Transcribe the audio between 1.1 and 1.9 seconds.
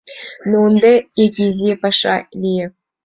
ик изи